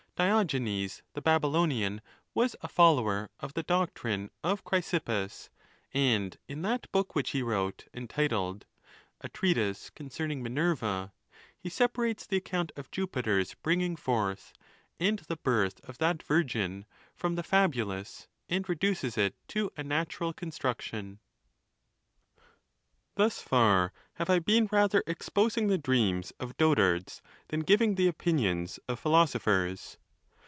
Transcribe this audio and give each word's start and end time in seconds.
Diogenes 0.17 1.01
the 1.13 1.21
Bab 1.21 1.41
ylonian 1.41 1.99
was 2.35 2.55
a 2.61 2.67
follower 2.67 3.31
of 3.39 3.55
the 3.55 3.63
doctrine 3.63 4.29
of 4.43 4.63
Chrysippus; 4.63 5.49
and 5.95 6.37
in 6.47 6.61
that 6.61 6.91
book 6.91 7.15
which 7.15 7.31
he 7.31 7.41
wrote, 7.41 7.87
entitled 7.91 8.67
"A 9.21 9.29
Treatise 9.29 9.89
concern 9.89 10.29
ing 10.29 10.43
Minerva," 10.43 11.11
he 11.57 11.69
separates 11.69 12.27
the 12.27 12.37
account 12.37 12.71
of 12.75 12.91
Jupiter's 12.91 13.55
bring 13.55 13.81
ing 13.81 13.95
forth, 13.95 14.53
and 14.99 15.17
the 15.17 15.37
birth 15.37 15.79
of 15.89 15.97
that 15.97 16.21
virgin, 16.21 16.85
from 17.15 17.33
the 17.33 17.41
fabulous, 17.41 18.27
and 18.47 18.69
reduces 18.69 19.17
it 19.17 19.33
to 19.47 19.71
a 19.75 19.83
natural 19.83 20.33
construction. 20.33 21.17
THE 22.35 22.41
NATURE 22.43 22.45
OF 22.45 22.45
THE 22.45 23.15
GODS. 23.15 23.15
»25 23.15 23.15
XVI. 23.15 23.15
Thus 23.15 23.41
far 23.41 23.93
have 24.13 24.29
I 24.29 24.37
been 24.37 24.69
rather 24.71 25.03
exposing 25.07 25.65
the 25.67 25.79
dreams 25.79 26.31
of 26.39 26.55
dotards 26.57 27.21
than 27.47 27.61
giving 27.61 27.95
t"he 27.95 28.07
opinions 28.07 28.77
of 28.87 28.99
philosophers. 28.99 29.97